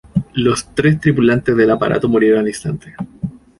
Los 0.33 0.73
tres 0.73 0.99
tripulantes 0.99 1.55
del 1.55 1.69
aparato 1.69 2.09
murieron 2.09 2.39
al 2.39 2.47
instante. 2.47 2.95